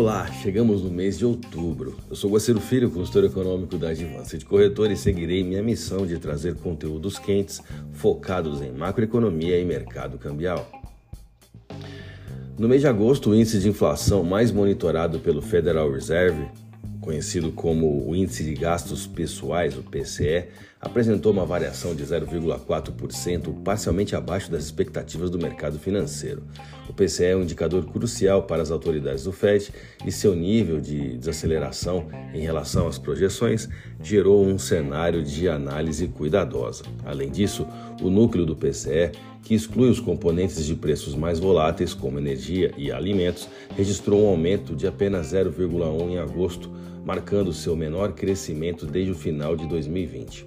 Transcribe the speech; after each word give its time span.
Olá, 0.00 0.26
chegamos 0.32 0.80
no 0.80 0.90
mês 0.90 1.18
de 1.18 1.26
outubro. 1.26 1.94
Eu 2.08 2.16
sou 2.16 2.30
Guaciro 2.30 2.58
Filho, 2.58 2.90
consultor 2.90 3.22
econômico 3.24 3.76
da 3.76 3.90
Advance 3.90 4.38
de 4.38 4.46
Corretor 4.46 4.90
e 4.90 4.96
seguirei 4.96 5.44
minha 5.44 5.62
missão 5.62 6.06
de 6.06 6.18
trazer 6.18 6.54
conteúdos 6.54 7.18
quentes 7.18 7.60
focados 7.92 8.62
em 8.62 8.72
macroeconomia 8.72 9.60
e 9.60 9.64
mercado 9.66 10.16
cambial. 10.16 10.66
No 12.58 12.66
mês 12.66 12.80
de 12.80 12.86
agosto, 12.86 13.28
o 13.28 13.34
índice 13.34 13.58
de 13.58 13.68
inflação 13.68 14.24
mais 14.24 14.50
monitorado 14.50 15.18
pelo 15.18 15.42
Federal 15.42 15.92
Reserve, 15.92 16.48
conhecido 17.00 17.50
como 17.50 18.06
o 18.08 18.14
Índice 18.14 18.44
de 18.44 18.54
Gastos 18.54 19.06
Pessoais, 19.06 19.76
o 19.76 19.82
PCE, 19.82 20.48
apresentou 20.80 21.32
uma 21.32 21.44
variação 21.44 21.94
de 21.94 22.04
0,4%, 22.04 23.62
parcialmente 23.62 24.16
abaixo 24.16 24.50
das 24.50 24.64
expectativas 24.64 25.30
do 25.30 25.38
mercado 25.38 25.78
financeiro. 25.78 26.42
O 26.88 26.92
PCE 26.92 27.26
é 27.26 27.36
um 27.36 27.42
indicador 27.42 27.84
crucial 27.86 28.44
para 28.44 28.62
as 28.62 28.70
autoridades 28.70 29.24
do 29.24 29.32
Fed 29.32 29.72
e 30.04 30.10
seu 30.10 30.34
nível 30.34 30.80
de 30.80 31.16
desaceleração 31.16 32.08
em 32.32 32.40
relação 32.40 32.88
às 32.88 32.98
projeções 32.98 33.68
gerou 34.02 34.44
um 34.44 34.58
cenário 34.58 35.22
de 35.22 35.48
análise 35.48 36.08
cuidadosa. 36.08 36.84
Além 37.04 37.30
disso, 37.30 37.66
o 38.00 38.08
núcleo 38.10 38.46
do 38.46 38.56
PCE, 38.56 39.12
que 39.42 39.54
exclui 39.54 39.90
os 39.90 40.00
componentes 40.00 40.64
de 40.64 40.74
preços 40.74 41.14
mais 41.14 41.38
voláteis, 41.38 41.94
como 41.94 42.18
energia 42.18 42.72
e 42.76 42.92
alimentos, 42.92 43.48
registrou 43.76 44.24
um 44.24 44.28
aumento 44.28 44.74
de 44.74 44.86
apenas 44.86 45.32
0,1 45.32 46.10
em 46.10 46.18
agosto, 46.18 46.70
marcando 47.04 47.52
seu 47.52 47.74
menor 47.74 48.12
crescimento 48.12 48.86
desde 48.86 49.12
o 49.12 49.14
final 49.14 49.56
de 49.56 49.66
2020. 49.66 50.46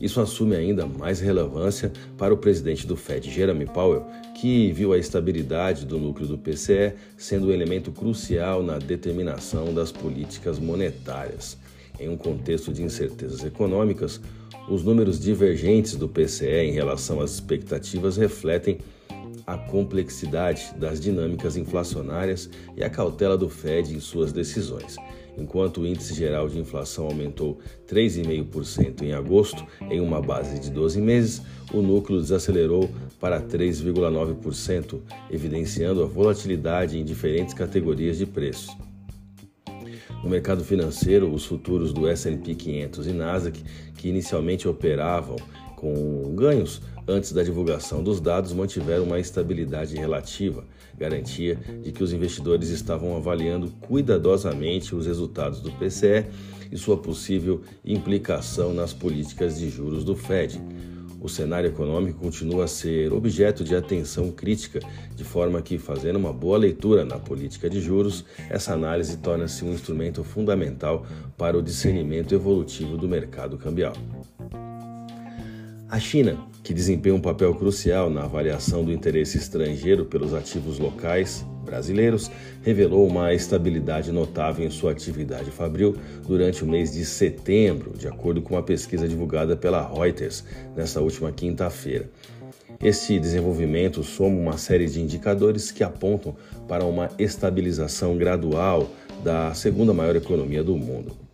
Isso 0.00 0.20
assume 0.20 0.54
ainda 0.54 0.86
mais 0.86 1.20
relevância 1.20 1.90
para 2.18 2.34
o 2.34 2.36
presidente 2.36 2.86
do 2.86 2.96
Fed, 2.96 3.30
Jeremy 3.30 3.64
Powell, 3.66 4.04
que 4.34 4.70
viu 4.72 4.92
a 4.92 4.98
estabilidade 4.98 5.86
do 5.86 5.98
núcleo 5.98 6.28
do 6.28 6.36
PCE 6.36 6.92
sendo 7.16 7.46
um 7.46 7.52
elemento 7.52 7.90
crucial 7.90 8.62
na 8.62 8.78
determinação 8.78 9.72
das 9.72 9.90
políticas 9.90 10.58
monetárias. 10.58 11.56
Em 11.98 12.10
um 12.10 12.16
contexto 12.16 12.74
de 12.74 12.82
incertezas 12.82 13.42
econômicas, 13.42 14.20
os 14.68 14.82
números 14.82 15.20
divergentes 15.20 15.94
do 15.96 16.08
PCE 16.08 16.64
em 16.64 16.72
relação 16.72 17.20
às 17.20 17.32
expectativas 17.32 18.16
refletem 18.16 18.78
a 19.46 19.56
complexidade 19.56 20.74
das 20.76 21.00
dinâmicas 21.00 21.56
inflacionárias 21.56 22.50
e 22.76 22.82
a 22.82 22.90
cautela 22.90 23.38
do 23.38 23.48
Fed 23.48 23.94
em 23.94 24.00
suas 24.00 24.32
decisões. 24.32 24.96
Enquanto 25.38 25.82
o 25.82 25.86
índice 25.86 26.14
geral 26.14 26.48
de 26.48 26.58
inflação 26.58 27.06
aumentou 27.06 27.58
3,5% 27.86 29.02
em 29.02 29.12
agosto, 29.12 29.64
em 29.82 30.00
uma 30.00 30.20
base 30.20 30.58
de 30.58 30.70
12 30.70 31.00
meses, 31.00 31.42
o 31.72 31.82
núcleo 31.82 32.20
desacelerou 32.20 32.90
para 33.20 33.40
3,9%, 33.40 34.98
evidenciando 35.30 36.02
a 36.02 36.06
volatilidade 36.06 36.98
em 36.98 37.04
diferentes 37.04 37.52
categorias 37.52 38.16
de 38.16 38.26
preços. 38.26 38.74
No 40.22 40.30
mercado 40.30 40.64
financeiro, 40.64 41.32
os 41.32 41.44
futuros 41.44 41.92
do 41.92 42.08
S&P 42.08 42.54
500 42.54 43.06
e 43.06 43.12
Nasdaq, 43.12 43.62
que 43.96 44.08
inicialmente 44.08 44.66
operavam 44.66 45.36
com 45.76 46.34
ganhos 46.34 46.80
antes 47.06 47.32
da 47.32 47.42
divulgação 47.42 48.02
dos 48.02 48.20
dados, 48.20 48.52
mantiveram 48.52 49.04
uma 49.04 49.20
estabilidade 49.20 49.94
relativa, 49.96 50.64
garantia 50.98 51.56
de 51.82 51.92
que 51.92 52.02
os 52.02 52.12
investidores 52.12 52.70
estavam 52.70 53.16
avaliando 53.16 53.70
cuidadosamente 53.82 54.94
os 54.94 55.06
resultados 55.06 55.60
do 55.60 55.70
PCE 55.72 56.26
e 56.72 56.76
sua 56.76 56.96
possível 56.96 57.60
implicação 57.84 58.74
nas 58.74 58.92
políticas 58.92 59.58
de 59.58 59.68
juros 59.68 60.02
do 60.02 60.16
Fed. 60.16 60.60
O 61.26 61.28
cenário 61.28 61.68
econômico 61.68 62.20
continua 62.20 62.66
a 62.66 62.68
ser 62.68 63.12
objeto 63.12 63.64
de 63.64 63.74
atenção 63.74 64.30
crítica, 64.30 64.78
de 65.16 65.24
forma 65.24 65.60
que, 65.60 65.76
fazendo 65.76 66.20
uma 66.20 66.32
boa 66.32 66.56
leitura 66.56 67.04
na 67.04 67.18
política 67.18 67.68
de 67.68 67.80
juros, 67.80 68.24
essa 68.48 68.74
análise 68.74 69.16
torna-se 69.16 69.64
um 69.64 69.72
instrumento 69.72 70.22
fundamental 70.22 71.04
para 71.36 71.58
o 71.58 71.62
discernimento 71.62 72.32
evolutivo 72.32 72.96
do 72.96 73.08
mercado 73.08 73.58
cambial. 73.58 73.94
A 75.88 76.00
China, 76.00 76.36
que 76.64 76.74
desempenha 76.74 77.14
um 77.14 77.20
papel 77.20 77.54
crucial 77.54 78.10
na 78.10 78.24
avaliação 78.24 78.84
do 78.84 78.92
interesse 78.92 79.38
estrangeiro 79.38 80.04
pelos 80.04 80.34
ativos 80.34 80.80
locais 80.80 81.46
brasileiros, 81.64 82.28
revelou 82.64 83.06
uma 83.06 83.32
estabilidade 83.32 84.10
notável 84.10 84.66
em 84.66 84.70
sua 84.70 84.90
atividade 84.90 85.48
fabril 85.52 85.96
durante 86.26 86.64
o 86.64 86.66
mês 86.66 86.92
de 86.92 87.04
setembro, 87.04 87.92
de 87.96 88.08
acordo 88.08 88.42
com 88.42 88.54
uma 88.54 88.64
pesquisa 88.64 89.06
divulgada 89.06 89.56
pela 89.56 89.80
Reuters 89.80 90.42
nesta 90.74 91.00
última 91.00 91.30
quinta-feira. 91.30 92.10
Este 92.82 93.16
desenvolvimento 93.20 94.02
soma 94.02 94.36
uma 94.36 94.58
série 94.58 94.86
de 94.86 95.00
indicadores 95.00 95.70
que 95.70 95.84
apontam 95.84 96.34
para 96.66 96.84
uma 96.84 97.10
estabilização 97.16 98.16
gradual 98.16 98.90
da 99.22 99.54
segunda 99.54 99.94
maior 99.94 100.16
economia 100.16 100.64
do 100.64 100.76
mundo 100.76 101.25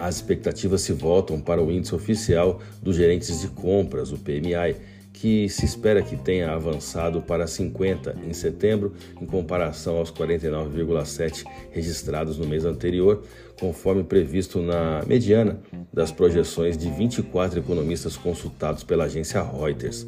as 0.00 0.16
expectativas 0.16 0.80
se 0.80 0.92
voltam 0.92 1.38
para 1.40 1.62
o 1.62 1.70
índice 1.70 1.94
oficial 1.94 2.60
dos 2.82 2.96
gerentes 2.96 3.40
de 3.40 3.48
compras, 3.48 4.10
o 4.10 4.18
PMI, 4.18 4.76
que 5.12 5.48
se 5.48 5.66
espera 5.66 6.02
que 6.02 6.16
tenha 6.16 6.50
avançado 6.50 7.20
para 7.20 7.46
50 7.46 8.16
em 8.26 8.32
setembro, 8.32 8.94
em 9.20 9.26
comparação 9.26 9.98
aos 9.98 10.10
49,7 10.10 11.44
registrados 11.70 12.38
no 12.38 12.46
mês 12.46 12.64
anterior, 12.64 13.22
conforme 13.58 14.02
previsto 14.02 14.62
na 14.62 15.04
mediana 15.06 15.60
das 15.92 16.10
projeções 16.10 16.78
de 16.78 16.90
24 16.90 17.58
economistas 17.58 18.16
consultados 18.16 18.82
pela 18.82 19.04
agência 19.04 19.42
Reuters. 19.42 20.06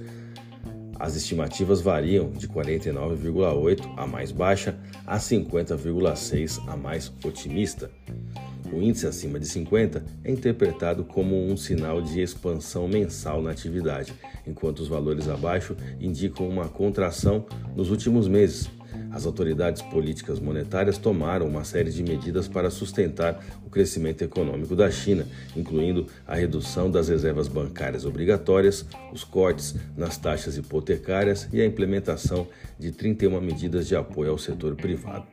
As 1.02 1.16
estimativas 1.16 1.80
variam 1.80 2.30
de 2.30 2.46
49,8 2.46 3.92
a 3.96 4.06
mais 4.06 4.30
baixa 4.30 4.78
a 5.04 5.18
50,6 5.18 6.62
a 6.68 6.76
mais 6.76 7.12
otimista. 7.24 7.90
O 8.72 8.80
índice 8.80 9.08
acima 9.08 9.40
de 9.40 9.48
50 9.48 10.04
é 10.22 10.30
interpretado 10.30 11.02
como 11.02 11.34
um 11.34 11.56
sinal 11.56 12.00
de 12.00 12.20
expansão 12.20 12.86
mensal 12.86 13.42
na 13.42 13.50
atividade, 13.50 14.14
enquanto 14.46 14.78
os 14.78 14.86
valores 14.86 15.28
abaixo 15.28 15.76
indicam 16.00 16.48
uma 16.48 16.68
contração 16.68 17.46
nos 17.74 17.90
últimos 17.90 18.28
meses. 18.28 18.70
As 19.12 19.26
autoridades 19.26 19.82
políticas 19.82 20.40
monetárias 20.40 20.96
tomaram 20.96 21.46
uma 21.46 21.64
série 21.64 21.90
de 21.90 22.02
medidas 22.02 22.48
para 22.48 22.70
sustentar 22.70 23.44
o 23.64 23.68
crescimento 23.68 24.22
econômico 24.22 24.74
da 24.74 24.90
China, 24.90 25.26
incluindo 25.54 26.06
a 26.26 26.34
redução 26.34 26.90
das 26.90 27.08
reservas 27.08 27.46
bancárias 27.46 28.06
obrigatórias, 28.06 28.86
os 29.12 29.22
cortes 29.22 29.74
nas 29.96 30.16
taxas 30.16 30.56
hipotecárias 30.56 31.46
e 31.52 31.60
a 31.60 31.66
implementação 31.66 32.48
de 32.78 32.90
31 32.90 33.38
medidas 33.40 33.86
de 33.86 33.94
apoio 33.94 34.30
ao 34.30 34.38
setor 34.38 34.74
privado. 34.74 35.26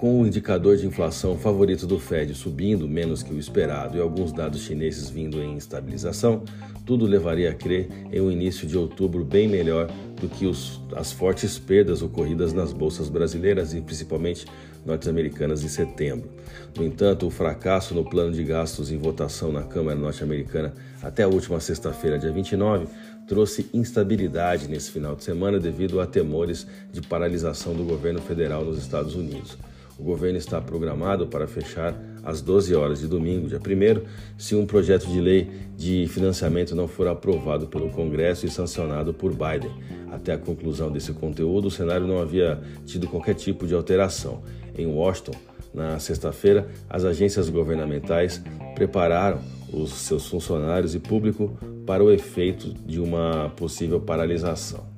Com 0.00 0.18
o 0.18 0.26
indicador 0.26 0.78
de 0.78 0.86
inflação 0.86 1.36
favorito 1.36 1.86
do 1.86 1.98
Fed 1.98 2.32
subindo 2.34 2.88
menos 2.88 3.22
que 3.22 3.34
o 3.34 3.38
esperado 3.38 3.98
e 3.98 4.00
alguns 4.00 4.32
dados 4.32 4.62
chineses 4.62 5.10
vindo 5.10 5.42
em 5.42 5.58
estabilização, 5.58 6.42
tudo 6.86 7.04
levaria 7.04 7.50
a 7.50 7.54
crer 7.54 7.90
em 8.10 8.18
um 8.18 8.30
início 8.30 8.66
de 8.66 8.78
outubro 8.78 9.22
bem 9.22 9.46
melhor 9.46 9.90
do 10.18 10.26
que 10.26 10.46
os, 10.46 10.80
as 10.96 11.12
fortes 11.12 11.58
perdas 11.58 12.00
ocorridas 12.00 12.54
nas 12.54 12.72
bolsas 12.72 13.10
brasileiras 13.10 13.74
e 13.74 13.82
principalmente 13.82 14.46
norte-americanas 14.86 15.62
em 15.62 15.68
setembro. 15.68 16.30
No 16.74 16.82
entanto, 16.82 17.26
o 17.26 17.30
fracasso 17.30 17.94
no 17.94 18.02
plano 18.02 18.32
de 18.32 18.42
gastos 18.42 18.90
em 18.90 18.96
votação 18.96 19.52
na 19.52 19.64
Câmara 19.64 19.98
norte-americana 19.98 20.72
até 21.02 21.24
a 21.24 21.28
última 21.28 21.60
sexta-feira, 21.60 22.18
dia 22.18 22.32
29, 22.32 22.86
trouxe 23.28 23.68
instabilidade 23.74 24.66
nesse 24.66 24.90
final 24.90 25.14
de 25.14 25.24
semana 25.24 25.60
devido 25.60 26.00
a 26.00 26.06
temores 26.06 26.66
de 26.90 27.02
paralisação 27.02 27.74
do 27.74 27.84
governo 27.84 28.22
federal 28.22 28.64
nos 28.64 28.78
Estados 28.78 29.14
Unidos. 29.14 29.58
O 30.00 30.02
governo 30.02 30.38
está 30.38 30.58
programado 30.62 31.26
para 31.26 31.46
fechar 31.46 31.94
às 32.24 32.40
12 32.40 32.74
horas 32.74 33.00
de 33.00 33.06
domingo, 33.06 33.48
dia 33.48 33.58
1, 33.58 34.02
se 34.38 34.56
um 34.56 34.64
projeto 34.64 35.06
de 35.06 35.20
lei 35.20 35.50
de 35.76 36.06
financiamento 36.08 36.74
não 36.74 36.88
for 36.88 37.06
aprovado 37.06 37.66
pelo 37.66 37.90
Congresso 37.90 38.46
e 38.46 38.50
sancionado 38.50 39.12
por 39.12 39.32
Biden. 39.32 39.70
Até 40.10 40.32
a 40.32 40.38
conclusão 40.38 40.90
desse 40.90 41.12
conteúdo, 41.12 41.68
o 41.68 41.70
cenário 41.70 42.06
não 42.06 42.18
havia 42.18 42.58
tido 42.86 43.06
qualquer 43.06 43.34
tipo 43.34 43.66
de 43.66 43.74
alteração. 43.74 44.42
Em 44.74 44.86
Washington, 44.86 45.34
na 45.74 45.98
sexta-feira, 45.98 46.66
as 46.88 47.04
agências 47.04 47.50
governamentais 47.50 48.42
prepararam 48.74 49.40
os 49.70 49.92
seus 49.92 50.26
funcionários 50.26 50.94
e 50.94 50.98
público 50.98 51.58
para 51.86 52.02
o 52.02 52.10
efeito 52.10 52.72
de 52.72 52.98
uma 52.98 53.50
possível 53.50 54.00
paralisação. 54.00 54.89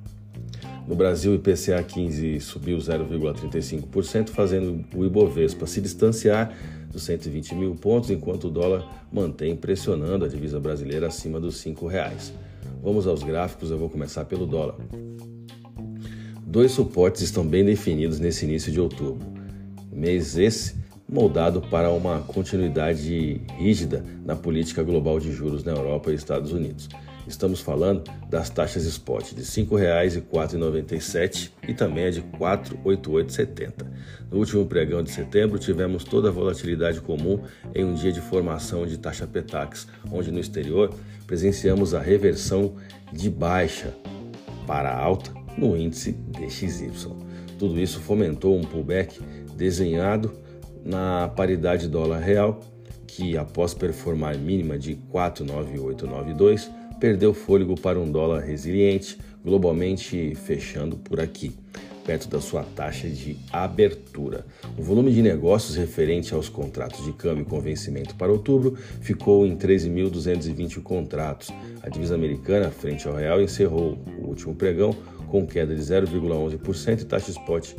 No 0.86 0.96
Brasil, 0.96 1.32
o 1.32 1.34
IPCA 1.36 1.82
15 1.82 2.40
subiu 2.40 2.78
0,35%, 2.78 4.30
fazendo 4.30 4.84
o 4.94 5.04
Ibovespa 5.04 5.66
se 5.66 5.80
distanciar 5.80 6.52
dos 6.90 7.04
120 7.04 7.54
mil 7.54 7.74
pontos, 7.74 8.10
enquanto 8.10 8.48
o 8.48 8.50
dólar 8.50 9.06
mantém 9.10 9.56
pressionando 9.56 10.24
a 10.24 10.28
divisa 10.28 10.58
brasileira 10.58 11.06
acima 11.06 11.40
dos 11.40 11.64
R$ 11.64 11.74
reais. 11.88 12.32
Vamos 12.82 13.06
aos 13.06 13.22
gráficos, 13.22 13.70
eu 13.70 13.78
vou 13.78 13.88
começar 13.88 14.24
pelo 14.24 14.44
dólar. 14.44 14.76
Dois 16.44 16.72
suportes 16.72 17.22
estão 17.22 17.46
bem 17.46 17.64
definidos 17.64 18.18
nesse 18.18 18.44
início 18.44 18.70
de 18.70 18.80
outubro. 18.80 19.26
Mês 19.90 20.36
esse 20.36 20.81
moldado 21.12 21.60
para 21.60 21.90
uma 21.90 22.20
continuidade 22.20 23.42
rígida 23.58 24.02
na 24.24 24.34
política 24.34 24.82
global 24.82 25.20
de 25.20 25.30
juros 25.30 25.62
na 25.62 25.72
Europa 25.72 26.10
e 26.10 26.14
Estados 26.14 26.52
Unidos. 26.52 26.88
Estamos 27.28 27.60
falando 27.60 28.10
das 28.30 28.48
taxas 28.48 28.84
spot 28.84 29.34
de 29.34 29.42
R$ 29.42 29.42
5,0497 29.42 31.50
e 31.68 31.74
também 31.74 32.06
a 32.06 32.10
de 32.10 32.20
R$ 32.20 32.26
4,8870. 32.38 33.84
No 34.30 34.38
último 34.38 34.64
pregão 34.66 35.02
de 35.02 35.10
setembro, 35.10 35.58
tivemos 35.58 36.02
toda 36.02 36.30
a 36.30 36.32
volatilidade 36.32 37.02
comum 37.02 37.42
em 37.74 37.84
um 37.84 37.92
dia 37.94 38.10
de 38.10 38.22
formação 38.22 38.86
de 38.86 38.96
taxa 38.98 39.26
Petax, 39.26 39.86
onde 40.10 40.32
no 40.32 40.40
exterior 40.40 40.94
presenciamos 41.26 41.92
a 41.94 42.00
reversão 42.00 42.76
de 43.12 43.28
baixa 43.28 43.92
para 44.66 44.96
alta 44.96 45.30
no 45.56 45.76
índice 45.76 46.12
DXY. 46.12 46.90
Tudo 47.58 47.78
isso 47.78 48.00
fomentou 48.00 48.58
um 48.58 48.62
pullback 48.62 49.20
desenhado 49.54 50.32
na 50.84 51.28
paridade 51.28 51.88
dólar-real, 51.88 52.60
que 53.06 53.36
após 53.36 53.74
performar 53.74 54.36
mínima 54.38 54.78
de 54.78 54.94
49892, 55.10 56.70
perdeu 56.98 57.34
fôlego 57.34 57.78
para 57.78 57.98
um 57.98 58.10
dólar 58.10 58.40
resiliente, 58.40 59.18
globalmente 59.44 60.34
fechando 60.34 60.96
por 60.96 61.20
aqui, 61.20 61.52
perto 62.04 62.28
da 62.28 62.40
sua 62.40 62.62
taxa 62.62 63.08
de 63.08 63.36
abertura. 63.52 64.46
O 64.78 64.82
volume 64.82 65.12
de 65.12 65.20
negócios 65.20 65.76
referente 65.76 66.34
aos 66.34 66.48
contratos 66.48 67.04
de 67.04 67.12
câmbio 67.12 67.44
com 67.44 67.60
vencimento 67.60 68.14
para 68.14 68.32
outubro 68.32 68.76
ficou 69.00 69.46
em 69.46 69.56
13.220 69.56 70.80
contratos. 70.82 71.50
A 71.82 71.88
divisa 71.88 72.14
americana, 72.14 72.70
frente 72.70 73.06
ao 73.06 73.14
real, 73.14 73.40
encerrou 73.40 73.98
o 74.18 74.28
último 74.28 74.54
pregão 74.54 74.94
com 75.28 75.46
queda 75.46 75.74
de 75.74 75.82
0,11% 75.82 77.00
e 77.00 77.04
taxa 77.04 77.30
spot 77.30 77.74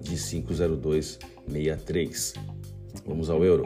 de 0.00 0.16
5,0263. 0.16 2.34
Vamos 3.06 3.30
ao 3.30 3.44
euro. 3.44 3.64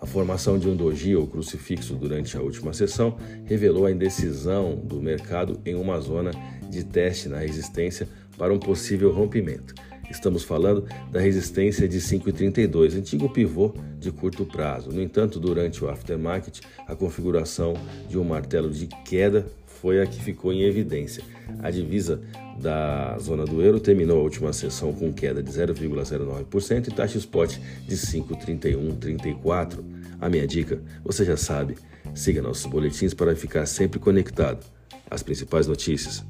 A 0.00 0.06
formação 0.06 0.56
de 0.58 0.68
um 0.68 0.76
doji 0.76 1.16
ou 1.16 1.26
crucifixo 1.26 1.94
durante 1.94 2.36
a 2.36 2.40
última 2.40 2.72
sessão 2.72 3.16
revelou 3.44 3.86
a 3.86 3.90
indecisão 3.90 4.76
do 4.76 5.02
mercado 5.02 5.60
em 5.64 5.74
uma 5.74 5.98
zona 6.00 6.30
de 6.70 6.84
teste 6.84 7.28
na 7.28 7.38
resistência 7.38 8.08
para 8.36 8.54
um 8.54 8.58
possível 8.58 9.12
rompimento. 9.12 9.74
Estamos 10.10 10.42
falando 10.42 10.86
da 11.10 11.20
resistência 11.20 11.88
de 11.88 11.98
5,32, 11.98 12.96
antigo 12.96 13.28
pivô 13.28 13.74
de 13.98 14.10
curto 14.10 14.44
prazo. 14.44 14.90
No 14.90 15.02
entanto, 15.02 15.38
durante 15.38 15.84
o 15.84 15.88
aftermarket, 15.88 16.60
a 16.86 16.94
configuração 16.94 17.74
de 18.08 18.18
um 18.18 18.24
martelo 18.24 18.70
de 18.70 18.86
queda 18.86 19.46
foi 19.80 20.00
a 20.02 20.06
que 20.06 20.20
ficou 20.20 20.52
em 20.52 20.62
evidência. 20.62 21.22
A 21.62 21.70
divisa 21.70 22.20
da 22.60 23.16
zona 23.18 23.44
do 23.44 23.62
euro 23.62 23.78
terminou 23.78 24.18
a 24.18 24.22
última 24.22 24.52
sessão 24.52 24.92
com 24.92 25.12
queda 25.12 25.42
de 25.42 25.50
0,09% 25.50 26.88
e 26.88 26.90
taxa 26.90 27.18
spot 27.18 27.56
de 27.86 27.96
5,3134. 27.96 29.78
A 30.20 30.28
minha 30.28 30.46
dica, 30.46 30.82
você 31.04 31.24
já 31.24 31.36
sabe, 31.36 31.76
siga 32.14 32.42
nossos 32.42 32.66
boletins 32.66 33.14
para 33.14 33.36
ficar 33.36 33.66
sempre 33.66 34.00
conectado 34.00 34.66
às 35.08 35.22
principais 35.22 35.68
notícias. 35.68 36.24